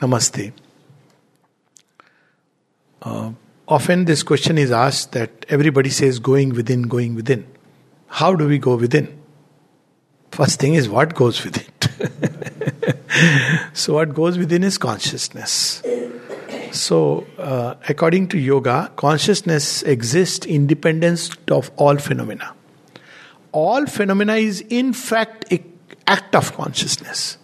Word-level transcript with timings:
Namaste. 0.00 0.52
Uh, 3.02 3.32
often 3.66 4.04
this 4.04 4.22
question 4.22 4.58
is 4.58 4.70
asked 4.70 5.12
that 5.12 5.46
everybody 5.48 5.90
says 5.90 6.18
going 6.18 6.50
within, 6.50 6.82
going 6.82 7.14
within. 7.14 7.46
How 8.08 8.34
do 8.34 8.46
we 8.46 8.58
go 8.58 8.76
within? 8.76 9.20
First 10.30 10.60
thing 10.60 10.74
is 10.74 10.88
what 10.88 11.14
goes 11.14 11.44
with 11.44 11.56
it. 11.56 11.88
so, 13.72 13.94
what 13.94 14.14
goes 14.14 14.38
within 14.38 14.62
is 14.62 14.78
consciousness. 14.78 15.82
So, 16.70 17.26
uh, 17.38 17.74
according 17.88 18.28
to 18.28 18.38
yoga, 18.38 18.92
consciousness 18.96 19.82
exists 19.82 20.46
independent 20.46 21.36
of 21.50 21.70
all 21.76 21.96
phenomena. 21.96 22.54
All 23.52 23.86
phenomena 23.86 24.34
is 24.34 24.60
in 24.68 24.92
fact 24.92 25.50
a 25.52 25.64
act 26.06 26.36
of 26.36 26.54
consciousness 26.54 27.38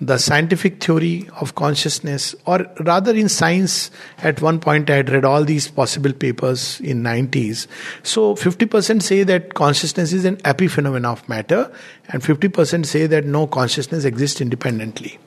the 0.00 0.18
scientific 0.18 0.82
theory 0.82 1.28
of 1.40 1.54
consciousness 1.54 2.34
or 2.46 2.66
rather 2.80 3.14
in 3.14 3.28
science 3.28 3.90
at 4.18 4.42
one 4.42 4.58
point 4.58 4.90
i 4.90 4.96
had 4.96 5.08
read 5.08 5.24
all 5.24 5.44
these 5.44 5.68
possible 5.68 6.12
papers 6.12 6.80
in 6.80 7.02
90s 7.02 7.66
so 8.02 8.34
50% 8.34 9.02
say 9.02 9.22
that 9.22 9.54
consciousness 9.54 10.12
is 10.12 10.24
an 10.24 10.36
epiphenomenon 10.38 11.04
of 11.04 11.28
matter 11.28 11.72
and 12.08 12.22
50% 12.22 12.86
say 12.86 13.06
that 13.06 13.24
no 13.24 13.46
consciousness 13.46 14.04
exists 14.04 14.40
independently. 14.40 15.18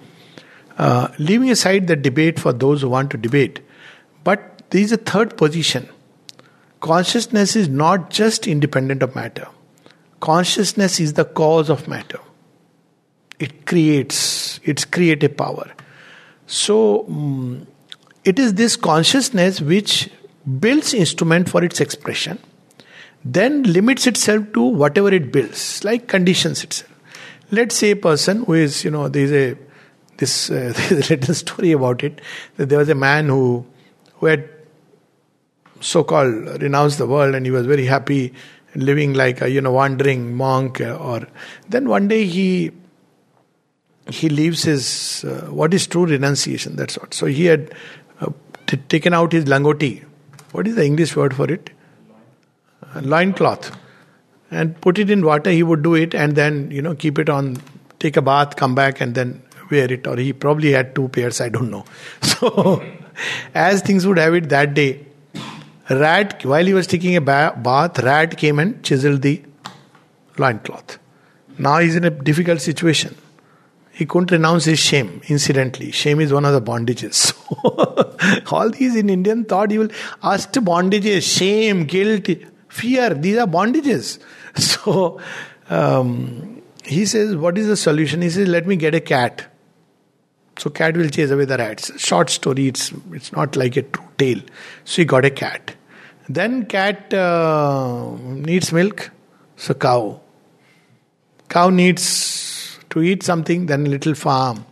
Uh, 0.78 1.08
leaving 1.18 1.50
aside 1.50 1.88
the 1.88 1.96
debate 1.96 2.40
for 2.40 2.54
those 2.54 2.82
who 2.82 2.90
want 2.90 3.10
to 3.10 3.18
debate 3.18 3.62
but 4.24 4.62
there 4.70 4.82
is 4.82 4.92
a 4.92 4.98
third 4.98 5.38
position. 5.38 5.88
Consciousness 6.82 7.56
is 7.56 7.70
not 7.70 8.10
just 8.10 8.46
independent 8.48 9.02
of 9.02 9.16
matter. 9.16 9.48
Consciousness 10.20 11.00
is 11.00 11.14
the 11.14 11.24
cause 11.24 11.70
of 11.70 11.88
matter 11.88 12.20
it 13.40 13.66
creates 13.66 14.60
its 14.64 14.86
creative 14.86 15.38
power. 15.38 15.72
So 16.48 17.06
um, 17.08 17.68
it 18.24 18.40
is 18.40 18.54
this 18.56 18.76
consciousness 18.76 19.62
which 19.62 20.10
builds 20.60 20.94
instrument 20.94 21.50
for 21.50 21.64
its 21.64 21.82
expression, 21.82 22.40
then 23.24 23.64
limits 23.64 24.08
itself 24.08 24.46
to 24.54 24.62
whatever 24.62 25.14
it 25.14 25.32
builds, 25.32 25.84
like 25.84 26.08
conditions 26.08 26.64
itself. 26.64 26.92
Let's 27.52 27.76
say 27.76 27.92
a 27.92 27.96
person 27.96 28.44
who 28.44 28.54
is, 28.54 28.84
you 28.84 28.92
know, 28.92 29.08
there 29.08 29.24
is 29.24 29.32
a 29.32 29.58
this 30.18 30.50
uh, 30.50 30.74
there's 30.90 31.10
a 31.10 31.16
little 31.16 31.34
story 31.34 31.72
about 31.72 32.04
it. 32.04 32.22
That 32.56 32.70
there 32.70 32.80
was 32.80 32.90
a 32.90 32.96
man 32.96 33.28
who 33.28 33.66
who 34.16 34.26
had 34.26 34.50
so-called 35.80 36.62
renounced 36.62 36.98
the 36.98 37.06
world 37.06 37.36
and 37.36 37.46
he 37.46 37.52
was 37.52 37.68
very 37.68 37.86
happy 37.86 38.34
living 38.76 39.14
like 39.14 39.42
a 39.42 39.50
you 39.50 39.62
know 39.62 39.72
wandering 39.72 40.36
monk 40.36 40.82
or 40.82 41.28
then 41.70 41.88
one 41.88 42.08
day 42.08 42.26
he 42.26 42.72
he 44.10 44.30
leaves 44.30 44.64
his 44.64 45.24
uh, 45.26 45.48
what 45.50 45.74
is 45.74 45.88
true 45.88 46.06
renunciation 46.06 46.76
that's 46.76 46.98
what. 46.98 47.14
So 47.14 47.26
he 47.26 47.46
had 47.46 47.74
uh, 48.22 48.32
t- 48.68 48.78
taken 48.78 49.14
out 49.14 49.32
his 49.32 49.46
langoti. 49.46 50.04
What 50.52 50.68
is 50.68 50.76
the 50.76 50.86
english 50.86 51.16
word 51.16 51.36
for 51.36 51.52
it? 51.52 51.70
Uh, 52.96 53.02
loin 53.02 53.34
cloth. 53.34 53.76
And 54.50 54.80
put 54.80 54.98
it 54.98 55.10
in 55.10 55.26
water 55.26 55.50
he 55.52 55.64
would 55.64 55.84
do 55.84 55.94
it 55.94 56.16
and 56.16 56.36
then 56.36 56.72
you 56.72 56.82
know 56.82 56.96
keep 56.96 57.20
it 57.20 57.30
on 57.30 57.58
take 58.00 58.16
a 58.16 58.22
bath 58.22 58.56
come 58.56 58.76
back 58.76 59.02
and 59.02 59.14
then 59.14 59.42
wear 59.70 59.92
it. 59.92 60.08
Or 60.08 60.16
he 60.16 60.32
probably 60.32 60.72
had 60.72 60.96
two 60.96 61.10
pairs 61.10 61.42
i 61.42 61.50
don't 61.50 61.70
know. 61.70 61.86
So 62.22 62.84
as 63.54 63.82
things 63.82 64.06
would 64.08 64.18
have 64.18 64.34
it 64.36 64.50
that 64.50 64.74
day 64.74 65.06
rat 65.90 66.46
while 66.46 66.66
he 66.66 66.74
was 66.74 66.88
taking 66.88 67.16
a 67.16 67.22
ba- 67.22 67.54
bath 67.58 68.00
rat 68.00 68.38
came 68.38 68.60
and 68.60 68.82
chiseled 68.84 69.22
the 69.22 69.42
loin 70.38 70.60
cloth. 70.60 71.00
Now 71.58 71.80
he's 71.80 71.96
in 71.96 72.04
a 72.04 72.10
difficult 72.10 72.62
situation 72.62 73.16
he 73.98 74.06
couldn't 74.06 74.30
renounce 74.30 74.66
his 74.66 74.78
shame, 74.78 75.22
incidentally. 75.28 75.90
Shame 75.90 76.20
is 76.20 76.32
one 76.32 76.46
of 76.46 76.54
the 76.54 76.62
bondages. 76.62 77.34
all 78.52 78.70
these 78.70 78.96
in 78.96 79.10
Indian 79.10 79.44
thought, 79.44 79.72
you 79.72 79.80
will 79.80 79.90
ask 80.22 80.52
bondages, 80.52 81.24
shame, 81.24 81.86
guilt, 81.86 82.28
fear, 82.68 83.16
these 83.16 83.38
are 83.38 83.48
bondages. 83.48 84.20
So 84.58 85.20
um, 85.70 86.62
he 86.84 87.06
says, 87.06 87.36
What 87.36 87.58
is 87.58 87.68
the 87.68 87.78
solution? 87.78 88.22
He 88.22 88.30
says, 88.30 88.48
Let 88.48 88.68
me 88.68 88.76
get 88.76 88.96
a 88.96 89.00
cat. 89.00 89.46
So 90.58 90.70
cat 90.70 90.98
will 90.98 91.10
chase 91.10 91.30
away 91.30 91.46
the 91.46 91.58
rats. 91.58 91.92
Short 92.00 92.32
story, 92.32 92.68
it's 92.68 92.92
it's 93.12 93.32
not 93.32 93.56
like 93.56 93.78
a 93.78 93.84
true 93.84 94.08
tale. 94.18 94.42
So 94.84 95.02
he 95.02 95.06
got 95.06 95.26
a 95.26 95.30
cat. 95.30 95.76
Then 96.28 96.66
cat 96.66 97.14
uh, 97.14 98.16
needs 98.22 98.72
milk, 98.72 99.12
so 99.56 99.76
cow. 99.76 100.22
Cow 101.50 101.70
needs 101.70 102.67
to 102.90 103.02
eat 103.02 103.24
something, 103.24 103.66
then 103.66 103.86
a 103.86 103.90
little 103.90 104.16
farm. 104.16 104.66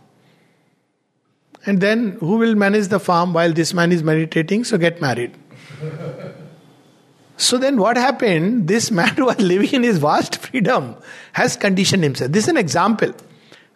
And 1.66 1.80
then 1.80 2.12
who 2.20 2.36
will 2.36 2.54
manage 2.54 2.88
the 2.88 3.00
farm 3.00 3.32
while 3.32 3.52
this 3.52 3.74
man 3.74 3.90
is 3.92 4.02
meditating? 4.02 4.64
So 4.64 4.78
get 4.78 5.00
married. 5.00 5.32
so 7.36 7.58
then 7.58 7.76
what 7.78 7.96
happened? 7.96 8.68
This 8.68 8.90
man 8.90 9.14
who 9.16 9.26
was 9.26 9.40
living 9.40 9.72
in 9.72 9.82
his 9.82 9.98
vast 9.98 10.36
freedom 10.36 10.94
has 11.32 11.56
conditioned 11.56 12.04
himself. 12.04 12.30
This 12.30 12.44
is 12.44 12.50
an 12.50 12.56
example. 12.56 13.12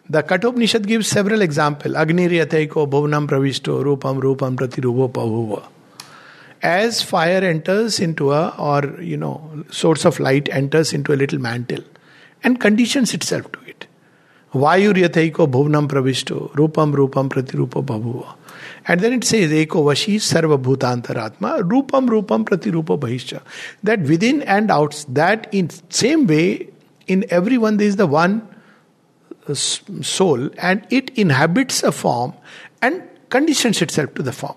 The 0.09 0.23
Kathopanishad 0.23 0.87
gives 0.87 1.07
several 1.07 1.41
examples. 1.41 1.95
Agni 1.95 2.27
Agniryatheko 2.27 2.89
bhuvanam 2.89 3.27
pravishto 3.27 3.83
rupam 3.83 4.21
rupam 4.21 4.55
pratirupo 4.55 5.11
pahuva. 5.11 5.67
As 6.61 7.01
fire 7.01 7.43
enters 7.43 7.99
into 7.99 8.31
a, 8.31 8.49
or 8.57 9.01
you 9.01 9.17
know, 9.17 9.65
source 9.69 10.05
of 10.05 10.19
light 10.19 10.47
enters 10.49 10.93
into 10.93 11.13
a 11.13 11.15
little 11.15 11.39
mantle 11.39 11.83
and 12.43 12.59
conditions 12.59 13.13
itself 13.13 13.51
to 13.51 13.59
it. 14.53 14.57
Vayuryathaiko 14.57 15.47
bhuvanam 15.47 15.87
pravishto, 15.87 16.51
rupam 16.51 16.93
rupam 16.93 17.29
pratirupa 17.29 17.83
bhavuva. 17.83 18.35
And 18.87 18.99
then 18.99 19.13
it 19.13 19.23
says, 19.23 19.51
Eko 19.51 19.83
vashi 19.83 20.15
sarva 20.15 20.61
bhutantaratma, 20.61 21.61
rupam 21.61 22.09
rupam 22.09 22.45
pratirupa 22.45 22.99
bhahischa. 22.99 23.41
That 23.83 24.01
within 24.01 24.41
and 24.43 24.71
out, 24.71 25.05
that 25.09 25.47
in 25.53 25.69
same 25.89 26.27
way, 26.27 26.69
in 27.07 27.25
everyone 27.29 27.77
there 27.77 27.87
is 27.87 27.95
the 27.95 28.07
one 28.07 28.47
uh, 29.47 29.53
soul 29.53 30.49
and 30.57 30.85
it 30.89 31.09
inhabits 31.17 31.83
a 31.83 31.91
form 31.91 32.33
and 32.81 33.03
conditions 33.29 33.81
itself 33.81 34.13
to 34.15 34.23
the 34.23 34.31
form. 34.31 34.55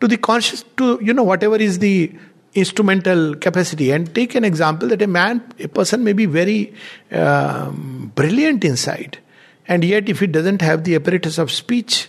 To 0.00 0.08
the 0.08 0.16
conscious, 0.16 0.64
to, 0.76 0.98
you 1.02 1.12
know, 1.12 1.22
whatever 1.22 1.56
is 1.56 1.78
the 1.78 2.12
instrumental 2.54 3.34
capacity. 3.34 3.90
And 3.90 4.14
take 4.14 4.34
an 4.34 4.44
example 4.44 4.88
that 4.88 5.02
a 5.02 5.06
man, 5.06 5.42
a 5.58 5.68
person 5.68 6.04
may 6.04 6.12
be 6.12 6.26
very 6.26 6.74
um, 7.10 8.12
brilliant 8.14 8.64
inside, 8.64 9.18
and 9.66 9.84
yet 9.84 10.08
if 10.08 10.20
he 10.20 10.26
doesn't 10.26 10.62
have 10.62 10.84
the 10.84 10.94
apparatus 10.94 11.38
of 11.38 11.50
speech, 11.50 12.08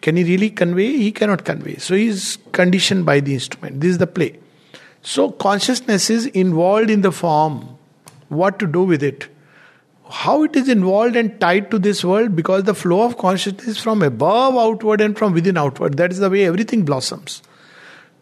can 0.00 0.16
he 0.16 0.24
really 0.24 0.50
convey? 0.50 0.96
He 0.96 1.12
cannot 1.12 1.44
convey. 1.44 1.76
So 1.76 1.94
he 1.94 2.06
is 2.06 2.38
conditioned 2.52 3.04
by 3.04 3.20
the 3.20 3.34
instrument. 3.34 3.80
This 3.80 3.92
is 3.92 3.98
the 3.98 4.06
play. 4.06 4.38
So 5.02 5.30
consciousness 5.30 6.10
is 6.10 6.26
involved 6.26 6.90
in 6.90 7.02
the 7.02 7.12
form. 7.12 7.76
What 8.28 8.58
to 8.60 8.66
do 8.66 8.82
with 8.82 9.02
it? 9.02 9.28
How 10.08 10.42
it 10.42 10.56
is 10.56 10.68
involved 10.68 11.16
and 11.16 11.38
tied 11.40 11.70
to 11.70 11.78
this 11.78 12.04
world 12.04 12.34
because 12.34 12.64
the 12.64 12.74
flow 12.74 13.02
of 13.02 13.18
consciousness 13.18 13.68
is 13.68 13.78
from 13.78 14.02
above 14.02 14.56
outward 14.56 15.00
and 15.00 15.16
from 15.16 15.32
within 15.34 15.56
outward. 15.56 15.96
That 15.98 16.10
is 16.10 16.18
the 16.18 16.30
way 16.30 16.46
everything 16.46 16.84
blossoms. 16.84 17.42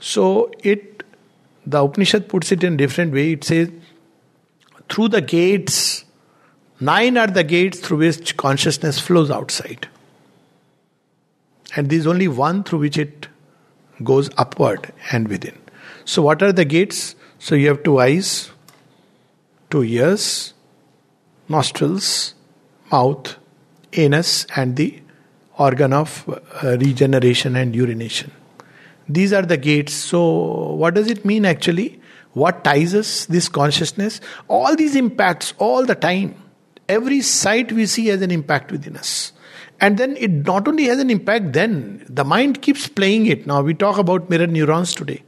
So 0.00 0.52
it 0.62 0.97
the 1.68 1.84
Upanishad 1.84 2.28
puts 2.28 2.50
it 2.50 2.64
in 2.64 2.74
a 2.74 2.76
different 2.76 3.12
way. 3.12 3.32
It 3.32 3.44
says, 3.44 3.70
through 4.88 5.08
the 5.08 5.20
gates, 5.20 6.04
nine 6.80 7.18
are 7.18 7.26
the 7.26 7.44
gates 7.44 7.78
through 7.80 7.98
which 7.98 8.36
consciousness 8.38 8.98
flows 8.98 9.30
outside. 9.30 9.86
And 11.76 11.90
there 11.90 11.98
is 11.98 12.06
only 12.06 12.26
one 12.26 12.64
through 12.64 12.78
which 12.80 12.96
it 12.96 13.28
goes 14.02 14.30
upward 14.38 14.92
and 15.12 15.28
within. 15.28 15.58
So, 16.06 16.22
what 16.22 16.42
are 16.42 16.52
the 16.52 16.64
gates? 16.64 17.14
So, 17.38 17.54
you 17.54 17.68
have 17.68 17.82
two 17.82 18.00
eyes, 18.00 18.50
two 19.68 19.84
ears, 19.84 20.54
nostrils, 21.48 22.34
mouth, 22.90 23.36
anus, 23.92 24.46
and 24.56 24.76
the 24.76 25.02
organ 25.58 25.92
of 25.92 26.24
uh, 26.62 26.78
regeneration 26.78 27.56
and 27.56 27.76
urination. 27.76 28.32
These 29.08 29.32
are 29.32 29.42
the 29.42 29.56
gates. 29.56 29.92
So, 29.94 30.72
what 30.74 30.94
does 30.94 31.08
it 31.08 31.24
mean 31.24 31.44
actually? 31.44 32.00
What 32.32 32.62
ties 32.62 32.94
us, 32.94 33.26
this 33.26 33.48
consciousness? 33.48 34.20
All 34.48 34.76
these 34.76 34.94
impacts 34.94 35.54
all 35.58 35.84
the 35.84 35.94
time. 35.94 36.34
Every 36.88 37.20
sight 37.22 37.72
we 37.72 37.86
see 37.86 38.06
has 38.06 38.22
an 38.22 38.30
impact 38.30 38.70
within 38.70 38.96
us. 38.96 39.32
And 39.80 39.96
then 39.96 40.16
it 40.16 40.30
not 40.30 40.66
only 40.66 40.84
has 40.84 40.98
an 40.98 41.10
impact, 41.10 41.52
then 41.52 42.04
the 42.08 42.24
mind 42.24 42.62
keeps 42.62 42.88
playing 42.88 43.26
it. 43.26 43.46
Now, 43.46 43.62
we 43.62 43.74
talk 43.74 43.98
about 43.98 44.28
mirror 44.28 44.46
neurons 44.46 44.94
today. 44.94 45.22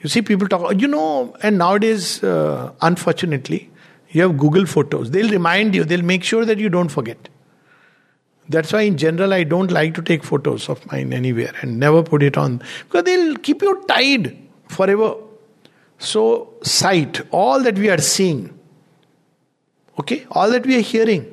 You 0.00 0.08
see, 0.08 0.22
people 0.22 0.48
talk, 0.48 0.80
you 0.80 0.88
know, 0.88 1.36
and 1.42 1.58
nowadays, 1.58 2.24
uh, 2.24 2.72
unfortunately, 2.80 3.70
you 4.10 4.22
have 4.22 4.38
Google 4.38 4.64
Photos. 4.66 5.10
They'll 5.10 5.30
remind 5.30 5.74
you, 5.74 5.84
they'll 5.84 6.02
make 6.02 6.24
sure 6.24 6.44
that 6.44 6.58
you 6.58 6.70
don't 6.70 6.88
forget. 6.88 7.28
That's 8.50 8.72
why, 8.72 8.80
in 8.80 8.98
general, 8.98 9.32
I 9.32 9.44
don't 9.44 9.70
like 9.70 9.94
to 9.94 10.02
take 10.02 10.24
photos 10.24 10.68
of 10.68 10.84
mine 10.90 11.12
anywhere 11.12 11.52
and 11.62 11.78
never 11.78 12.02
put 12.02 12.20
it 12.20 12.36
on 12.36 12.60
because 12.82 13.04
they'll 13.04 13.36
keep 13.36 13.62
you 13.62 13.84
tied 13.86 14.36
forever. 14.68 15.14
So, 15.98 16.54
sight, 16.60 17.20
all 17.30 17.62
that 17.62 17.78
we 17.78 17.90
are 17.90 17.98
seeing, 17.98 18.58
okay, 20.00 20.26
all 20.32 20.50
that 20.50 20.66
we 20.66 20.76
are 20.78 20.80
hearing, 20.80 21.32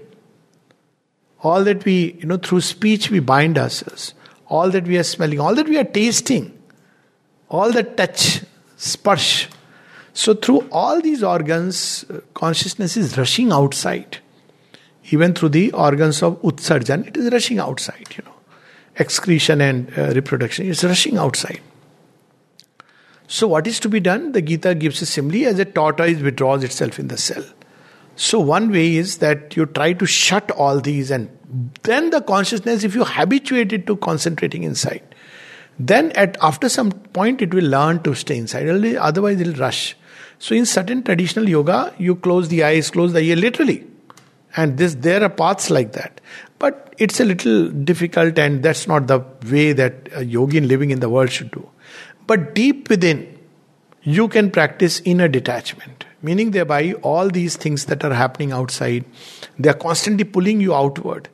all 1.41 1.63
that 1.63 1.83
we, 1.85 2.13
you 2.19 2.27
know, 2.27 2.37
through 2.37 2.61
speech 2.61 3.09
we 3.09 3.19
bind 3.19 3.57
ourselves, 3.57 4.13
all 4.45 4.69
that 4.69 4.85
we 4.85 4.99
are 4.99 5.03
smelling, 5.03 5.39
all 5.39 5.55
that 5.55 5.67
we 5.67 5.79
are 5.79 5.85
tasting, 5.85 6.55
all 7.49 7.71
the 7.71 7.81
touch, 7.81 8.41
sparsh. 8.77 9.47
So, 10.13 10.35
through 10.35 10.67
all 10.71 11.01
these 11.01 11.23
organs, 11.23 12.05
uh, 12.11 12.19
consciousness 12.35 12.95
is 12.95 13.17
rushing 13.17 13.51
outside. 13.51 14.19
Even 15.09 15.33
through 15.33 15.49
the 15.49 15.71
organs 15.71 16.21
of 16.21 16.41
utsarjan, 16.41 17.07
it 17.07 17.17
is 17.17 17.31
rushing 17.31 17.59
outside, 17.59 18.07
you 18.17 18.23
know. 18.25 18.33
Excretion 18.99 19.61
and 19.61 19.91
uh, 19.97 20.13
reproduction, 20.13 20.69
it's 20.69 20.83
rushing 20.83 21.17
outside. 21.17 21.61
So, 23.27 23.47
what 23.47 23.67
is 23.67 23.79
to 23.81 23.89
be 23.89 23.99
done? 23.99 24.31
The 24.31 24.41
Gita 24.41 24.73
gives 24.73 25.01
a 25.01 25.05
simile 25.05 25.47
as 25.47 25.59
a 25.59 25.65
tortoise 25.65 26.21
withdraws 26.21 26.63
itself 26.63 26.97
in 26.97 27.09
the 27.09 27.17
cell. 27.17 27.43
So, 28.15 28.39
one 28.39 28.71
way 28.71 28.95
is 28.95 29.17
that 29.17 29.55
you 29.55 29.65
try 29.65 29.93
to 29.93 30.05
shut 30.05 30.49
all 30.51 30.79
these, 30.79 31.11
and 31.11 31.29
then 31.83 32.09
the 32.09 32.21
consciousness, 32.21 32.83
if 32.83 32.95
you 32.95 33.03
habituate 33.03 33.73
it 33.73 33.85
to 33.87 33.97
concentrating 33.97 34.63
inside, 34.63 35.03
then 35.77 36.11
at 36.13 36.37
after 36.41 36.69
some 36.69 36.91
point 36.91 37.41
it 37.41 37.53
will 37.53 37.65
learn 37.65 38.01
to 38.03 38.15
stay 38.15 38.37
inside. 38.37 38.67
Otherwise, 38.95 39.41
it 39.41 39.47
will 39.47 39.53
rush. 39.55 39.95
So, 40.39 40.55
in 40.55 40.65
certain 40.65 41.03
traditional 41.03 41.47
yoga, 41.47 41.93
you 41.97 42.15
close 42.15 42.47
the 42.47 42.63
eyes, 42.63 42.89
close 42.89 43.13
the 43.13 43.21
ear, 43.21 43.35
literally, 43.35 43.85
and 44.57 44.77
this 44.77 44.95
there 44.95 45.23
are 45.23 45.29
paths 45.29 45.69
like 45.69 45.93
that. 45.93 46.19
But 46.59 46.93
it's 46.97 47.19
a 47.19 47.25
little 47.25 47.69
difficult, 47.69 48.37
and 48.37 48.63
that's 48.63 48.87
not 48.87 49.07
the 49.07 49.19
way 49.49 49.71
that 49.73 50.07
a 50.07 50.25
yogin 50.25 50.67
living 50.67 50.91
in 50.91 50.99
the 50.99 51.09
world 51.09 51.31
should 51.31 51.51
do. 51.51 51.69
But 52.25 52.53
deep 52.55 52.89
within, 52.89 53.39
you 54.01 54.27
can 54.27 54.51
practice 54.51 55.01
inner 55.05 55.27
detachment 55.27 56.07
Meaning, 56.21 56.51
thereby, 56.51 56.93
all 57.03 57.29
these 57.29 57.57
things 57.57 57.85
that 57.85 58.03
are 58.03 58.13
happening 58.13 58.51
outside, 58.51 59.05
they 59.59 59.69
are 59.69 59.73
constantly 59.75 60.23
pulling 60.23 60.59
you 60.59 60.73
outward. 60.73 61.29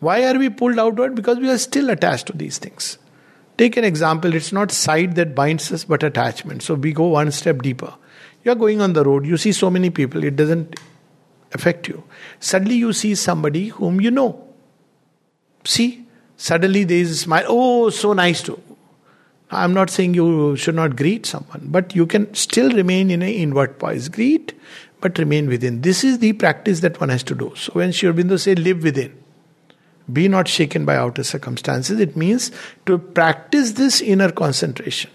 Why 0.00 0.24
are 0.24 0.38
we 0.38 0.48
pulled 0.48 0.78
outward? 0.78 1.14
Because 1.14 1.38
we 1.38 1.50
are 1.50 1.58
still 1.58 1.90
attached 1.90 2.26
to 2.28 2.32
these 2.32 2.58
things. 2.58 2.98
Take 3.58 3.76
an 3.76 3.84
example, 3.84 4.34
it's 4.34 4.52
not 4.52 4.70
sight 4.70 5.14
that 5.14 5.34
binds 5.34 5.70
us, 5.70 5.84
but 5.84 6.02
attachment. 6.02 6.62
So 6.62 6.74
we 6.74 6.92
go 6.92 7.08
one 7.08 7.30
step 7.30 7.62
deeper. 7.62 7.94
You're 8.42 8.56
going 8.56 8.80
on 8.80 8.94
the 8.94 9.04
road, 9.04 9.26
you 9.26 9.36
see 9.36 9.52
so 9.52 9.70
many 9.70 9.90
people, 9.90 10.24
it 10.24 10.36
doesn't 10.36 10.78
affect 11.54 11.88
you. 11.88 12.04
Suddenly 12.40 12.74
you 12.74 12.92
see 12.92 13.14
somebody 13.14 13.68
whom 13.68 14.00
you 14.00 14.10
know. 14.10 14.44
See, 15.64 16.06
suddenly 16.36 16.84
there 16.84 16.98
is 16.98 17.10
a 17.10 17.16
smile. 17.16 17.44
Oh, 17.48 17.90
so 17.90 18.12
nice 18.12 18.42
to. 18.42 18.60
I'm 19.50 19.72
not 19.72 19.88
saying 19.88 20.14
you 20.14 20.56
should 20.56 20.74
not 20.74 20.96
greet 20.96 21.26
someone, 21.26 21.68
but 21.68 21.94
you 21.94 22.06
can 22.06 22.34
still 22.34 22.70
remain 22.70 23.10
in 23.10 23.22
an 23.22 23.28
inward 23.28 23.78
poise. 23.78 24.08
Greet, 24.08 24.52
but 25.00 25.18
remain 25.18 25.48
within. 25.48 25.82
This 25.82 26.02
is 26.02 26.18
the 26.18 26.32
practice 26.32 26.80
that 26.80 27.00
one 27.00 27.08
has 27.08 27.22
to 27.24 27.34
do. 27.34 27.52
So 27.56 27.72
when 27.74 27.92
Sri 27.92 28.10
Aurobindo 28.10 28.38
say 28.38 28.54
live 28.54 28.82
within, 28.82 29.16
be 30.12 30.28
not 30.28 30.48
shaken 30.48 30.84
by 30.84 30.96
outer 30.96 31.22
circumstances, 31.22 32.00
it 32.00 32.16
means 32.16 32.50
to 32.86 32.98
practice 32.98 33.72
this 33.72 34.00
inner 34.00 34.30
concentration. 34.30 35.10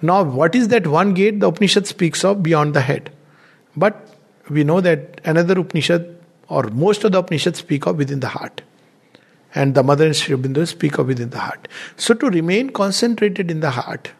Now, 0.00 0.22
what 0.22 0.54
is 0.54 0.68
that 0.68 0.86
one 0.86 1.14
gate 1.14 1.40
the 1.40 1.48
Upanishad 1.48 1.86
speaks 1.86 2.24
of 2.24 2.42
beyond 2.42 2.74
the 2.74 2.80
head? 2.80 3.10
But 3.76 4.17
we 4.50 4.64
know 4.64 4.80
that 4.80 5.20
another 5.24 5.58
Upanishad 5.58 6.16
or 6.48 6.64
most 6.64 7.04
of 7.04 7.12
the 7.12 7.18
Upanishads 7.18 7.58
speak 7.58 7.86
of 7.86 7.96
within 7.96 8.20
the 8.20 8.28
heart 8.28 8.62
and 9.54 9.74
the 9.74 9.82
mother 9.82 10.06
and 10.06 10.16
Sri 10.16 10.36
Aurobindo 10.36 10.66
speak 10.66 10.98
of 10.98 11.06
within 11.06 11.30
the 11.30 11.38
heart. 11.38 11.68
So 11.96 12.14
to 12.14 12.28
remain 12.28 12.70
concentrated 12.70 13.50
in 13.50 13.60
the 13.60 13.70
heart, 13.70 14.12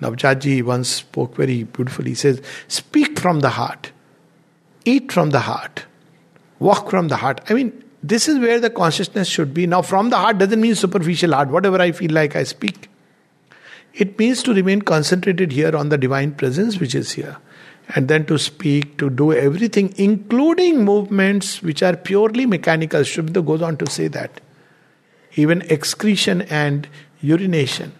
Navjatji 0.00 0.62
once 0.62 0.88
spoke 0.88 1.36
very 1.36 1.62
beautifully. 1.64 2.10
He 2.10 2.14
says, 2.14 2.42
Speak 2.68 3.18
from 3.18 3.40
the 3.40 3.50
heart, 3.50 3.92
eat 4.84 5.10
from 5.12 5.30
the 5.30 5.40
heart, 5.40 5.86
walk 6.58 6.90
from 6.90 7.08
the 7.08 7.16
heart. 7.16 7.40
I 7.48 7.54
mean, 7.54 7.84
this 8.02 8.28
is 8.28 8.38
where 8.38 8.60
the 8.60 8.70
consciousness 8.70 9.28
should 9.28 9.54
be. 9.54 9.66
Now, 9.66 9.82
from 9.82 10.10
the 10.10 10.16
heart 10.16 10.38
doesn't 10.38 10.60
mean 10.60 10.74
superficial 10.74 11.32
heart, 11.32 11.48
whatever 11.48 11.80
I 11.80 11.92
feel 11.92 12.12
like 12.12 12.36
I 12.36 12.44
speak. 12.44 12.90
It 13.94 14.18
means 14.18 14.42
to 14.42 14.52
remain 14.52 14.82
concentrated 14.82 15.52
here 15.52 15.74
on 15.74 15.88
the 15.88 15.96
divine 15.96 16.32
presence 16.32 16.78
which 16.78 16.94
is 16.94 17.12
here 17.12 17.38
and 17.94 18.08
then 18.08 18.24
to 18.26 18.38
speak, 18.38 18.98
to 18.98 19.10
do 19.10 19.32
everything, 19.32 19.94
including 19.96 20.84
movements 20.84 21.62
which 21.62 21.82
are 21.82 21.96
purely 21.96 22.46
mechanical. 22.46 23.04
Sri 23.04 23.22
goes 23.24 23.62
on 23.62 23.76
to 23.76 23.90
say 23.90 24.08
that. 24.08 24.40
Even 25.34 25.62
excretion 25.62 26.42
and 26.42 26.88
urination. 27.20 27.92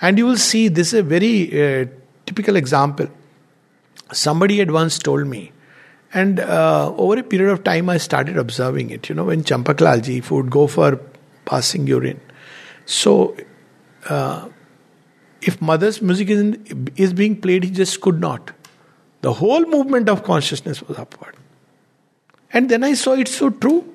And 0.00 0.18
you 0.18 0.26
will 0.26 0.36
see 0.36 0.68
this 0.68 0.88
is 0.88 1.00
a 1.00 1.02
very 1.02 1.82
uh, 1.82 1.86
typical 2.26 2.56
example. 2.56 3.08
Somebody 4.12 4.58
had 4.58 4.70
once 4.70 4.98
told 4.98 5.26
me, 5.26 5.52
and 6.12 6.40
uh, 6.40 6.92
over 6.96 7.18
a 7.18 7.22
period 7.22 7.50
of 7.50 7.64
time 7.64 7.88
I 7.88 7.96
started 7.96 8.36
observing 8.36 8.90
it. 8.90 9.08
You 9.08 9.14
know, 9.14 9.24
when 9.24 9.44
Champaklalji, 9.44 10.28
would 10.30 10.50
go 10.50 10.66
for 10.66 11.00
passing 11.46 11.86
urine. 11.86 12.20
So, 12.84 13.36
uh, 14.08 14.48
if 15.40 15.62
mother's 15.62 16.02
music 16.02 16.28
is, 16.28 16.56
is 16.96 17.12
being 17.14 17.40
played, 17.40 17.64
he 17.64 17.70
just 17.70 18.00
could 18.00 18.20
not 18.20 18.52
the 19.22 19.32
whole 19.32 19.64
movement 19.64 20.08
of 20.08 20.22
consciousness 20.24 20.82
was 20.82 20.98
upward. 20.98 21.36
And 22.52 22.68
then 22.68 22.84
I 22.84 22.94
saw 22.94 23.12
it's 23.14 23.34
so 23.34 23.50
true. 23.50 23.88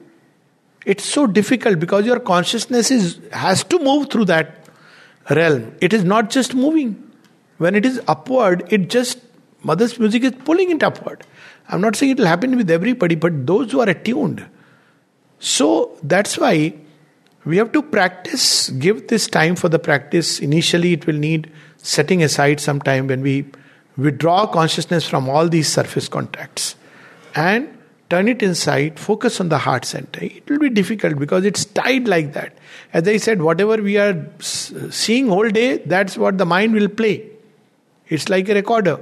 It's 0.85 1.05
so 1.05 1.27
difficult 1.27 1.79
because 1.79 2.05
your 2.05 2.19
consciousness 2.19 2.89
is 2.89 3.19
has 3.31 3.63
to 3.65 3.79
move 3.79 4.09
through 4.09 4.25
that 4.25 4.67
realm. 5.29 5.75
It 5.81 5.93
is 5.93 6.03
not 6.03 6.29
just 6.29 6.55
moving. 6.55 7.03
When 7.57 7.75
it 7.75 7.85
is 7.85 8.01
upward, 8.07 8.63
it 8.71 8.89
just 8.89 9.19
mother's 9.63 9.99
music 9.99 10.23
is 10.23 10.31
pulling 10.45 10.71
it 10.71 10.81
upward. 10.81 11.25
I'm 11.69 11.81
not 11.81 11.95
saying 11.97 12.13
it 12.13 12.19
will 12.19 12.27
happen 12.27 12.55
with 12.55 12.71
everybody, 12.71 13.15
but 13.15 13.45
those 13.45 13.71
who 13.71 13.81
are 13.81 13.89
attuned. 13.89 14.45
So 15.39 15.97
that's 16.01 16.37
why 16.37 16.73
we 17.43 17.57
have 17.57 17.71
to 17.73 17.81
practice, 17.81 18.69
give 18.69 19.07
this 19.07 19.27
time 19.27 19.55
for 19.55 19.69
the 19.69 19.79
practice. 19.79 20.39
Initially, 20.39 20.93
it 20.93 21.05
will 21.05 21.15
need 21.15 21.51
setting 21.77 22.23
aside 22.23 22.59
some 22.59 22.81
time 22.81 23.07
when 23.07 23.21
we 23.21 23.45
withdraw 23.97 24.45
consciousness 24.47 25.07
from 25.07 25.29
all 25.29 25.49
these 25.49 25.67
surface 25.67 26.07
contacts 26.07 26.75
and 27.35 27.77
turn 28.09 28.27
it 28.27 28.41
inside, 28.41 28.99
focus 28.99 29.41
on 29.41 29.49
the 29.49 29.57
heart 29.57 29.83
center. 29.85 30.23
It 30.23 30.49
will 30.49 30.59
be 30.59 30.69
difficult 30.69 31.19
because 31.19 31.45
it's 31.45 31.65
tied 31.65 32.07
like 32.07 32.33
that. 32.33 32.57
As 32.93 33.07
I 33.07 33.17
said, 33.17 33.41
whatever 33.41 33.77
we 33.77 33.97
are 33.97 34.25
seeing 34.39 35.27
whole 35.27 35.49
day, 35.49 35.77
that's 35.79 36.17
what 36.17 36.37
the 36.37 36.45
mind 36.45 36.73
will 36.73 36.87
play. 36.87 37.29
It's 38.07 38.29
like 38.29 38.47
a 38.47 38.53
recorder. 38.53 39.01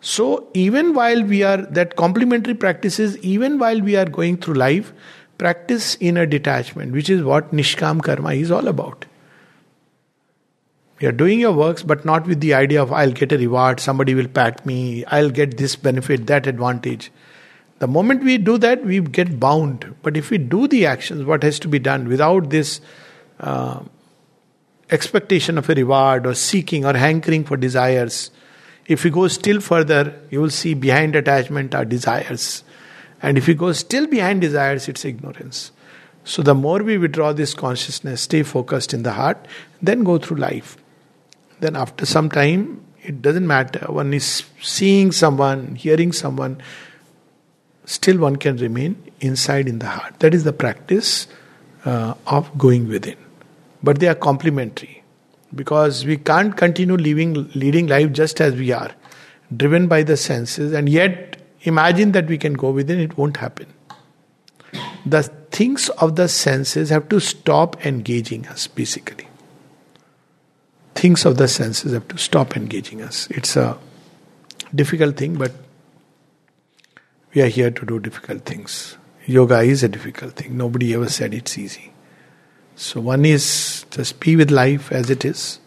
So 0.00 0.46
even 0.54 0.94
while 0.94 1.24
we 1.24 1.42
are 1.42 1.56
that 1.56 1.96
complementary 1.96 2.54
practices, 2.54 3.18
even 3.18 3.58
while 3.58 3.80
we 3.80 3.96
are 3.96 4.04
going 4.04 4.36
through 4.36 4.54
life, 4.54 4.92
practice 5.38 5.96
inner 5.98 6.24
detachment, 6.24 6.92
which 6.92 7.10
is 7.10 7.22
what 7.22 7.52
Nishkam 7.52 8.02
Karma 8.02 8.34
is 8.34 8.52
all 8.52 8.68
about. 8.68 9.06
You're 11.00 11.12
doing 11.12 11.38
your 11.38 11.52
works, 11.52 11.84
but 11.84 12.04
not 12.04 12.26
with 12.26 12.40
the 12.40 12.54
idea 12.54 12.82
of 12.82 12.92
I'll 12.92 13.12
get 13.12 13.30
a 13.30 13.38
reward, 13.38 13.78
somebody 13.78 14.14
will 14.14 14.26
pat 14.26 14.66
me, 14.66 15.04
I'll 15.06 15.30
get 15.30 15.56
this 15.56 15.76
benefit, 15.76 16.26
that 16.26 16.46
advantage. 16.48 17.12
The 17.78 17.86
moment 17.86 18.24
we 18.24 18.38
do 18.38 18.58
that, 18.58 18.84
we 18.84 19.00
get 19.00 19.38
bound. 19.38 19.94
But 20.02 20.16
if 20.16 20.30
we 20.30 20.38
do 20.38 20.66
the 20.66 20.86
actions, 20.86 21.24
what 21.24 21.44
has 21.44 21.60
to 21.60 21.68
be 21.68 21.78
done 21.78 22.08
without 22.08 22.50
this 22.50 22.80
uh, 23.38 23.80
expectation 24.90 25.56
of 25.56 25.70
a 25.70 25.74
reward 25.74 26.26
or 26.26 26.34
seeking 26.34 26.84
or 26.84 26.94
hankering 26.94 27.44
for 27.44 27.56
desires, 27.56 28.32
if 28.86 29.04
we 29.04 29.10
go 29.10 29.28
still 29.28 29.60
further, 29.60 30.20
you 30.30 30.40
will 30.40 30.50
see 30.50 30.74
behind 30.74 31.14
attachment 31.14 31.76
are 31.76 31.84
desires. 31.84 32.64
And 33.22 33.38
if 33.38 33.46
we 33.46 33.54
go 33.54 33.70
still 33.70 34.08
behind 34.08 34.40
desires, 34.40 34.88
it's 34.88 35.04
ignorance. 35.04 35.70
So 36.24 36.42
the 36.42 36.54
more 36.54 36.82
we 36.82 36.98
withdraw 36.98 37.32
this 37.32 37.54
consciousness, 37.54 38.22
stay 38.22 38.42
focused 38.42 38.92
in 38.92 39.04
the 39.04 39.12
heart, 39.12 39.46
then 39.80 40.02
go 40.02 40.18
through 40.18 40.38
life 40.38 40.76
then 41.60 41.76
after 41.76 42.06
some 42.06 42.30
time, 42.30 42.84
it 43.02 43.22
doesn't 43.22 43.46
matter. 43.46 43.86
One 43.90 44.12
is 44.14 44.44
seeing 44.60 45.12
someone, 45.12 45.74
hearing 45.74 46.12
someone, 46.12 46.62
still 47.84 48.18
one 48.18 48.36
can 48.36 48.56
remain 48.58 49.02
inside 49.20 49.68
in 49.68 49.78
the 49.78 49.86
heart. 49.86 50.18
That 50.20 50.34
is 50.34 50.44
the 50.44 50.52
practice 50.52 51.26
uh, 51.84 52.14
of 52.26 52.56
going 52.58 52.88
within. 52.88 53.16
But 53.82 54.00
they 54.00 54.08
are 54.08 54.14
complementary 54.14 55.02
because 55.54 56.04
we 56.04 56.16
can't 56.16 56.56
continue 56.56 56.96
living, 56.96 57.50
leading 57.54 57.86
life 57.86 58.12
just 58.12 58.40
as 58.40 58.54
we 58.54 58.72
are, 58.72 58.90
driven 59.56 59.88
by 59.88 60.02
the 60.02 60.16
senses, 60.16 60.72
and 60.72 60.88
yet 60.88 61.40
imagine 61.62 62.12
that 62.12 62.26
we 62.26 62.36
can 62.36 62.52
go 62.52 62.70
within, 62.70 63.00
it 63.00 63.16
won't 63.16 63.38
happen. 63.38 63.66
The 65.06 65.22
things 65.22 65.88
of 65.90 66.16
the 66.16 66.28
senses 66.28 66.90
have 66.90 67.08
to 67.08 67.20
stop 67.20 67.86
engaging 67.86 68.46
us, 68.48 68.66
basically 68.66 69.28
things 70.98 71.24
of 71.24 71.36
the 71.36 71.46
senses 71.46 71.92
have 71.92 72.08
to 72.08 72.18
stop 72.18 72.56
engaging 72.56 73.00
us. 73.00 73.28
It's 73.30 73.56
a 73.56 73.78
difficult 74.74 75.16
thing, 75.16 75.36
but 75.36 75.52
we 77.32 77.40
are 77.42 77.46
here 77.46 77.70
to 77.70 77.86
do 77.86 78.00
difficult 78.00 78.44
things. 78.44 78.96
Yoga 79.24 79.60
is 79.60 79.84
a 79.84 79.88
difficult 79.88 80.32
thing. 80.32 80.56
Nobody 80.56 80.94
ever 80.94 81.08
said 81.08 81.34
it's 81.34 81.56
easy. 81.56 81.92
So, 82.74 83.00
one 83.00 83.24
is 83.24 83.86
just 83.90 84.18
be 84.18 84.34
with 84.34 84.50
life 84.50 84.90
as 84.90 85.08
it 85.08 85.24
is. 85.24 85.60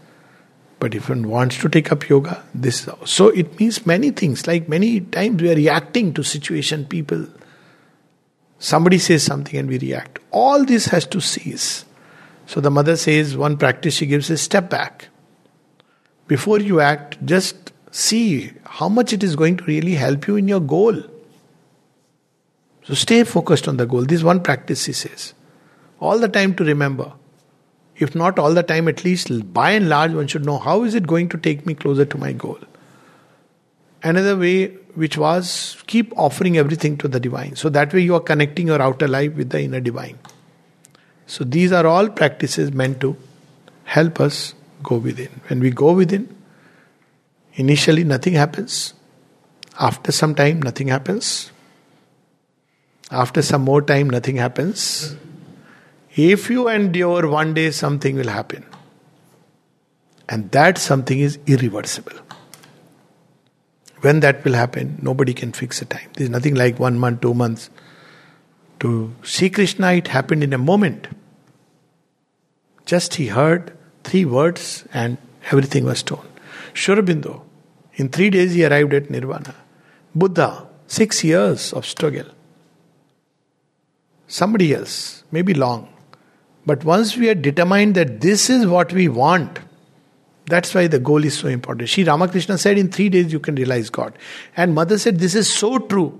But 0.79 0.95
if 0.95 1.07
one 1.07 1.29
wants 1.29 1.59
to 1.59 1.69
take 1.69 1.91
up 1.91 2.09
yoga, 2.09 2.43
this 2.53 2.89
so 3.05 3.29
it 3.29 3.57
means 3.59 3.85
many 3.85 4.09
things. 4.11 4.47
Like 4.47 4.67
many 4.67 4.99
times 4.99 5.41
we 5.41 5.51
are 5.51 5.55
reacting 5.55 6.13
to 6.15 6.23
situation, 6.23 6.85
people. 6.85 7.27
Somebody 8.59 8.97
says 8.97 9.23
something 9.23 9.57
and 9.57 9.69
we 9.69 9.77
react. 9.77 10.19
All 10.31 10.65
this 10.65 10.87
has 10.87 11.05
to 11.07 11.21
cease. 11.21 11.85
So 12.47 12.59
the 12.59 12.71
mother 12.71 12.97
says, 12.97 13.37
one 13.37 13.57
practice 13.57 13.93
she 13.93 14.07
gives 14.07 14.29
is 14.29 14.41
step 14.41 14.69
back. 14.69 15.07
Before 16.31 16.61
you 16.61 16.79
act, 16.79 17.17
just 17.25 17.73
see 17.91 18.51
how 18.63 18.87
much 18.87 19.11
it 19.11 19.21
is 19.21 19.35
going 19.35 19.57
to 19.57 19.65
really 19.65 19.95
help 19.95 20.27
you 20.27 20.37
in 20.37 20.47
your 20.47 20.61
goal. 20.61 21.01
So 22.85 22.93
stay 22.93 23.25
focused 23.25 23.67
on 23.67 23.75
the 23.75 23.85
goal. 23.85 24.05
This 24.05 24.23
one 24.23 24.41
practice, 24.41 24.85
he 24.85 24.93
says. 24.93 25.33
All 25.99 26.17
the 26.19 26.29
time 26.29 26.55
to 26.55 26.63
remember. 26.63 27.11
If 27.97 28.15
not 28.15 28.39
all 28.39 28.53
the 28.53 28.63
time, 28.63 28.87
at 28.87 29.03
least 29.03 29.53
by 29.53 29.71
and 29.71 29.89
large, 29.89 30.13
one 30.13 30.27
should 30.27 30.45
know 30.45 30.57
how 30.57 30.83
is 30.85 30.95
it 30.95 31.05
going 31.05 31.27
to 31.35 31.37
take 31.37 31.65
me 31.65 31.73
closer 31.73 32.05
to 32.05 32.17
my 32.17 32.31
goal. 32.31 32.59
Another 34.01 34.37
way, 34.37 34.67
which 34.95 35.17
was 35.17 35.83
keep 35.87 36.17
offering 36.17 36.57
everything 36.57 36.95
to 36.99 37.09
the 37.09 37.19
divine. 37.19 37.57
So 37.57 37.67
that 37.67 37.93
way 37.93 37.99
you 37.99 38.15
are 38.15 38.21
connecting 38.21 38.67
your 38.67 38.81
outer 38.81 39.09
life 39.09 39.33
with 39.33 39.49
the 39.49 39.61
inner 39.63 39.81
divine. 39.81 40.17
So 41.27 41.43
these 41.43 41.73
are 41.73 41.85
all 41.85 42.07
practices 42.07 42.71
meant 42.71 43.01
to 43.01 43.17
help 43.83 44.21
us 44.21 44.53
go 44.83 44.97
within. 44.97 45.29
When 45.47 45.59
we 45.59 45.71
go 45.71 45.93
within, 45.93 46.35
initially 47.53 48.03
nothing 48.03 48.33
happens. 48.33 48.93
After 49.79 50.11
some 50.11 50.35
time, 50.35 50.61
nothing 50.61 50.87
happens. 50.87 51.51
After 53.09 53.41
some 53.41 53.63
more 53.63 53.81
time, 53.81 54.09
nothing 54.09 54.37
happens. 54.37 55.15
If 56.15 56.49
you 56.49 56.67
endure, 56.69 57.27
one 57.27 57.53
day 57.53 57.71
something 57.71 58.15
will 58.15 58.29
happen. 58.29 58.65
And 60.29 60.49
that 60.51 60.77
something 60.77 61.19
is 61.19 61.39
irreversible. 61.45 62.13
When 64.01 64.21
that 64.21 64.43
will 64.43 64.53
happen, 64.53 64.97
nobody 65.01 65.33
can 65.33 65.51
fix 65.51 65.81
a 65.81 65.85
time. 65.85 66.09
There's 66.15 66.29
nothing 66.29 66.55
like 66.55 66.79
one 66.79 66.97
month, 66.97 67.21
two 67.21 67.33
months. 67.33 67.69
To 68.79 69.13
see 69.23 69.49
Krishna, 69.49 69.93
it 69.93 70.07
happened 70.07 70.43
in 70.43 70.53
a 70.53 70.57
moment. 70.57 71.07
Just 72.85 73.15
he 73.15 73.27
heard 73.27 73.77
three 74.03 74.25
words 74.25 74.85
and 74.93 75.17
everything 75.51 75.85
was 75.85 76.03
torn. 76.03 76.27
Sri 76.73 76.95
Aurobindo, 76.95 77.41
in 77.95 78.09
three 78.09 78.29
days 78.29 78.53
he 78.53 78.65
arrived 78.65 78.93
at 78.93 79.09
Nirvana. 79.09 79.55
Buddha, 80.15 80.67
six 80.87 81.23
years 81.23 81.73
of 81.73 81.85
struggle. 81.85 82.25
Somebody 84.27 84.73
else, 84.73 85.23
maybe 85.31 85.53
long. 85.53 85.89
But 86.65 86.83
once 86.85 87.17
we 87.17 87.29
are 87.29 87.35
determined 87.35 87.95
that 87.95 88.21
this 88.21 88.49
is 88.49 88.67
what 88.67 88.93
we 88.93 89.07
want, 89.07 89.59
that's 90.45 90.73
why 90.73 90.87
the 90.87 90.99
goal 90.99 91.23
is 91.23 91.37
so 91.37 91.47
important. 91.47 91.89
Sri 91.89 92.03
Ramakrishna 92.03 92.57
said, 92.57 92.77
In 92.77 92.89
three 92.89 93.09
days 93.09 93.31
you 93.31 93.39
can 93.39 93.55
realize 93.55 93.89
God. 93.89 94.17
And 94.55 94.75
mother 94.75 94.97
said, 94.97 95.19
This 95.19 95.35
is 95.35 95.51
so 95.51 95.79
true. 95.79 96.19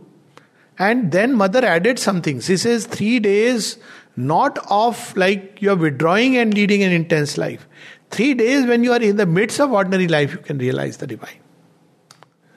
And 0.79 1.11
then 1.11 1.35
mother 1.35 1.65
added 1.65 2.00
something. 2.00 2.39
She 2.39 2.57
says, 2.57 2.85
Three 2.85 3.19
days, 3.19 3.77
not 4.15 4.60
of 4.70 5.15
like 5.15 5.62
you're 5.62 5.75
withdrawing 5.75 6.38
and 6.38 6.53
leading 6.53 6.84
an 6.84 6.91
intense 6.91 7.38
life. 7.38 7.68
Three 8.10 8.34
days 8.34 8.65
when 8.65 8.84
you 8.84 8.91
are 8.91 9.01
in 9.01 9.15
the 9.15 9.25
midst 9.25 9.60
of 9.60 9.72
ordinary 9.72 10.08
life, 10.08 10.34
you 10.34 10.39
can 10.39 10.58
realize 10.58 10.98
the 10.98 11.08
divine. 11.08 11.39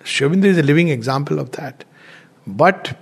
Aurobindo 0.05 0.45
is 0.45 0.59
a 0.59 0.63
living 0.63 0.89
example 0.89 1.39
of 1.39 1.53
that. 1.53 1.85
But 2.47 2.99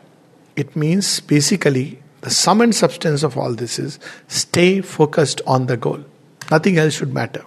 it 0.55 0.77
means 0.77 1.21
basically 1.21 2.01
the 2.21 2.31
sum 2.31 2.61
and 2.61 2.75
substance 2.75 3.23
of 3.23 3.37
all 3.37 3.55
this 3.55 3.79
is 3.79 3.99
stay 4.29 4.81
focused 4.81 5.41
on 5.47 5.67
the 5.67 5.77
goal. 5.77 6.05
Nothing 6.51 6.79
else 6.79 6.95
should 6.95 7.13
matter. 7.13 7.45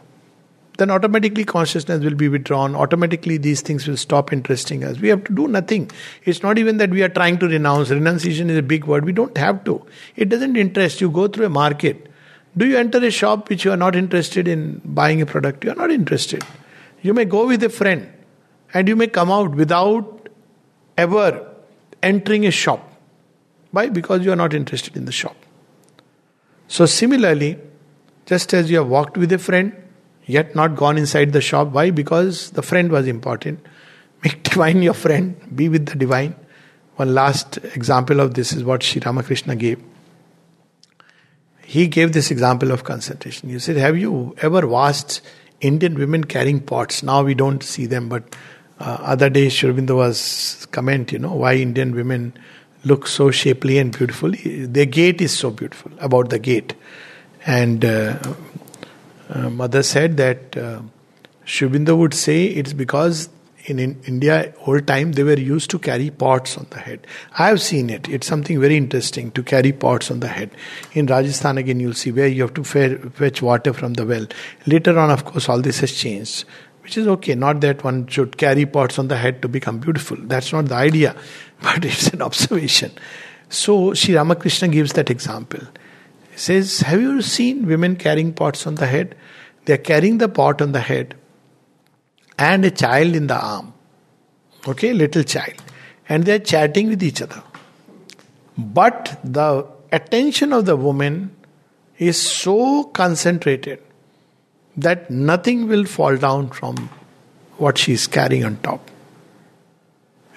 Then 0.78 0.92
automatically 0.92 1.46
consciousness 1.46 2.04
will 2.04 2.16
be 2.16 2.28
withdrawn. 2.28 2.76
Automatically 2.76 3.38
these 3.38 3.62
things 3.62 3.88
will 3.88 3.98
stop 3.98 4.34
interesting 4.34 4.84
us. 4.84 5.00
We 5.00 5.10
have 5.10 5.24
to 5.26 5.34
do 5.34 5.48
nothing. 5.48 5.90
It's 6.24 6.44
not 6.44 6.58
even 6.58 6.78
that 6.78 6.90
we 6.90 7.04
are 7.04 7.10
trying 7.10 7.40
to 7.40 7.48
renounce. 7.48 7.90
Renunciation 7.90 8.50
is 8.50 8.58
a 8.58 8.64
big 8.64 8.86
word. 8.86 9.06
We 9.06 9.14
don't 9.14 9.38
have 9.38 9.64
to. 9.66 9.86
It 10.16 10.30
doesn't 10.30 10.56
interest 10.56 11.02
you. 11.02 11.10
Go 11.10 11.28
through 11.28 11.46
a 11.46 11.50
market. 11.50 12.12
Do 12.58 12.66
you 12.66 12.78
enter 12.78 12.98
a 12.98 13.12
shop 13.12 13.50
which 13.50 13.66
you 13.66 13.72
are 13.72 13.78
not 13.78 13.96
interested 13.96 14.48
in 14.48 14.82
buying 14.86 15.22
a 15.22 15.26
product? 15.26 15.64
You 15.64 15.72
are 15.72 15.76
not 15.76 15.92
interested. 15.92 16.44
You 17.02 17.14
may 17.14 17.26
go 17.26 17.48
with 17.48 17.64
a 17.64 17.70
friend 17.70 18.12
and 18.74 18.88
you 18.88 18.96
may 18.96 19.08
come 19.08 19.32
out 19.32 19.56
without 19.56 20.30
ever 20.98 21.48
entering 22.02 22.46
a 22.46 22.52
shop 22.52 22.92
why? 23.76 23.90
Because 23.90 24.24
you 24.24 24.32
are 24.32 24.38
not 24.38 24.54
interested 24.54 24.96
in 24.96 25.04
the 25.04 25.12
shop. 25.12 25.36
So, 26.70 26.86
similarly, 26.86 27.60
just 28.26 28.54
as 28.54 28.72
you 28.72 28.78
have 28.78 28.88
walked 28.88 29.18
with 29.18 29.34
a 29.34 29.38
friend, 29.38 29.74
yet 30.26 30.56
not 30.56 30.76
gone 30.76 30.98
inside 30.98 31.34
the 31.34 31.42
shop, 31.42 31.70
why? 31.70 31.92
Because 31.92 32.52
the 32.52 32.62
friend 32.62 32.92
was 32.92 33.08
important. 33.08 33.66
Make 34.24 34.44
divine 34.44 34.82
your 34.82 34.94
friend, 34.94 35.36
be 35.56 35.70
with 35.70 35.86
the 35.86 35.96
divine. 35.96 36.36
One 36.96 37.14
last 37.14 37.58
example 37.58 38.20
of 38.20 38.34
this 38.34 38.54
is 38.54 38.64
what 38.64 38.82
Sri 38.82 39.02
Ramakrishna 39.06 39.56
gave. 39.56 39.82
He 41.64 41.88
gave 41.88 42.14
this 42.14 42.32
example 42.32 42.72
of 42.72 42.84
concentration. 42.84 43.50
He 43.50 43.60
said, 43.60 43.76
Have 43.76 43.98
you 43.98 44.36
ever 44.38 44.66
watched 44.66 45.22
Indian 45.62 45.96
women 45.96 46.24
carrying 46.24 46.60
pots? 46.62 47.04
Now 47.04 47.24
we 47.24 47.34
don't 47.34 47.62
see 47.62 47.86
them, 47.86 48.08
but 48.08 48.36
uh, 48.80 48.98
other 49.02 49.30
day 49.30 49.50
Sri 49.50 49.70
Aurobindo 49.72 49.96
was 49.96 50.68
comment, 50.72 51.12
you 51.12 51.20
know, 51.20 51.34
why 51.34 51.56
Indian 51.56 51.94
women 51.94 52.34
look 52.86 53.08
so 53.08 53.32
shapely 53.32 53.78
and 53.78 53.96
beautiful. 53.96 54.32
Their 54.44 54.86
gait 54.86 55.22
is 55.22 55.38
so 55.38 55.50
beautiful 55.50 55.92
about 56.00 56.30
the 56.30 56.40
gait. 56.40 56.76
And 57.46 57.84
uh, 57.84 58.18
uh, 59.30 59.50
mother 59.50 59.84
said 59.84 60.18
that 60.18 60.58
uh, 60.58 60.82
Sri 61.46 61.68
would 61.68 62.14
say 62.14 62.46
it's 62.46 62.74
because 62.74 63.30
in, 63.66 63.80
in, 63.80 64.00
India, 64.06 64.54
old 64.66 64.86
time, 64.88 65.14
they 65.14 65.24
were 65.24 65.40
used 65.40 65.70
to 65.72 65.80
carry 65.80 66.10
pots 66.10 66.58
on 66.58 66.68
the 66.70 66.80
head. 66.80 67.06
I 67.38 67.48
have 67.48 67.62
seen 67.62 67.90
it. 67.90 68.08
It's 68.08 68.28
something 68.28 68.60
very 68.60 68.78
interesting 68.78 69.32
to 69.32 69.44
carry 69.44 69.72
pots 69.72 70.12
on 70.12 70.20
the 70.20 70.28
head. 70.28 70.52
In 70.94 71.08
Rajasthan, 71.08 71.58
again, 71.58 71.80
you'll 71.80 71.94
see 71.94 72.12
where 72.12 72.28
you 72.28 72.44
have 72.44 72.54
to 72.54 72.64
fetch 72.64 73.42
water 73.42 73.74
from 73.74 73.94
the 73.94 74.06
well. 74.06 74.28
Later 74.68 74.98
on, 75.00 75.10
of 75.10 75.26
course, 75.26 75.50
all 75.50 75.62
this 75.62 75.80
has 75.80 75.92
changed, 75.92 76.46
which 76.82 76.98
is 76.98 77.08
okay. 77.08 77.34
Not 77.36 77.62
that 77.62 77.84
one 77.84 78.08
should 78.08 78.38
carry 78.38 78.66
pots 78.66 79.00
on 79.00 79.08
the 79.08 79.18
head 79.18 79.42
to 79.42 79.48
become 79.48 79.80
beautiful. 79.80 80.18
That's 80.20 80.54
not 80.54 80.66
the 80.66 80.76
idea 80.76 81.16
but 81.62 81.86
it's 81.86 82.08
an 82.10 82.22
observation. 82.22 82.92
So 83.50 83.94
Sri 83.94 84.16
Ramakrishna 84.16 84.68
gives 84.68 84.94
that 84.94 85.10
example. 85.10 85.62
Says, 86.36 86.82
Have 86.82 87.02
you 87.02 87.22
seen 87.22 87.66
women 87.66 87.96
carrying 87.96 88.34
pots 88.34 88.68
on 88.68 88.76
the 88.76 88.88
head? 88.88 89.16
They 89.66 89.74
are 89.74 89.78
carrying 89.78 90.18
the 90.18 90.30
pot 90.30 90.62
on 90.62 90.74
the 90.74 90.82
head 90.82 91.16
and 92.38 92.66
a 92.66 92.72
child 92.72 93.16
in 93.16 93.28
the 93.28 93.36
arm. 93.36 93.74
Okay, 94.68 94.94
little 94.94 95.24
child. 95.24 95.54
And 96.08 96.26
they 96.26 96.36
are 96.36 96.40
chatting 96.40 96.90
with 96.90 97.02
each 97.02 97.22
other. 97.22 97.42
But 98.58 99.20
the 99.24 99.66
attention 99.92 100.54
of 100.54 100.66
the 100.66 100.76
woman 100.76 101.36
is 101.98 102.22
so 102.22 102.84
concentrated 102.86 103.82
that 104.78 105.10
nothing 105.10 105.68
will 105.68 105.86
fall 105.86 106.18
down 106.18 106.50
from 106.50 106.90
what 107.58 107.78
she 107.78 107.94
is 107.94 108.08
carrying 108.08 108.44
on 108.44 108.58
top. 108.58 108.92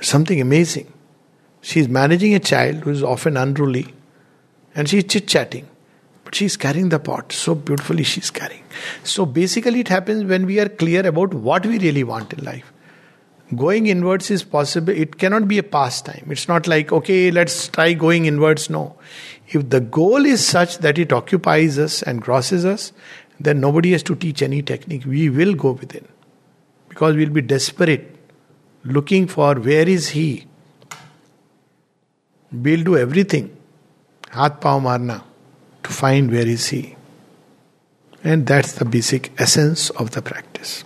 Something 0.01 0.41
amazing. 0.41 0.93
She 1.61 1.81
is 1.81 1.89
managing 1.89 2.35
a 2.35 2.39
child 2.39 2.77
who 2.77 2.91
is 2.91 3.03
often 3.03 3.37
unruly 3.37 3.95
and 4.75 4.89
she 4.89 4.99
is 4.99 5.05
chit 5.05 5.27
chatting. 5.27 5.69
But 6.28 6.36
she's 6.36 6.56
carrying 6.58 6.90
the 6.90 7.00
pot. 7.00 7.32
So 7.32 7.56
beautifully 7.56 8.04
she's 8.04 8.30
carrying. 8.32 8.64
So 9.04 9.26
basically, 9.26 9.82
it 9.82 9.88
happens 9.88 10.24
when 10.26 10.46
we 10.46 10.60
are 10.60 10.70
clear 10.70 11.06
about 11.06 11.34
what 11.34 11.66
we 11.66 11.80
really 11.80 12.04
want 12.04 12.34
in 12.34 12.44
life. 12.46 12.72
Going 13.56 13.88
inwards 13.88 14.32
is 14.32 14.44
possible. 14.44 14.94
It 14.94 15.18
cannot 15.18 15.48
be 15.48 15.58
a 15.58 15.64
pastime. 15.64 16.28
It's 16.30 16.48
not 16.48 16.68
like, 16.68 16.92
okay, 16.92 17.30
let's 17.30 17.68
try 17.68 17.94
going 17.94 18.26
inwards. 18.26 18.70
No. 18.70 18.96
If 19.50 19.70
the 19.70 19.82
goal 19.82 20.26
is 20.26 20.46
such 20.46 20.80
that 20.80 20.98
it 20.98 21.14
occupies 21.14 21.78
us 21.78 22.02
and 22.02 22.22
crosses 22.22 22.66
us, 22.66 22.94
then 23.40 23.60
nobody 23.60 23.92
has 23.92 24.02
to 24.04 24.16
teach 24.16 24.42
any 24.42 24.62
technique. 24.62 25.06
We 25.06 25.30
will 25.30 25.54
go 25.54 25.72
within. 25.72 26.08
Because 26.90 27.16
we'll 27.16 27.30
be 27.30 27.42
desperate, 27.42 28.16
looking 28.84 29.28
for 29.28 29.56
where 29.56 29.88
is 29.88 30.10
he? 30.10 30.48
We'll 32.52 32.84
do 32.84 32.98
everything, 32.98 33.50
हाथ 34.32 34.62
पाव 34.62 34.80
मारना, 34.82 35.24
to 35.89 35.95
find 35.95 36.31
where 36.31 36.47
is 36.47 36.69
he. 36.69 36.97
And 38.23 38.47
that's 38.47 38.73
the 38.73 38.85
basic 38.85 39.33
essence 39.41 39.91
of 39.91 40.11
the 40.11 40.23
practice. 40.23 40.85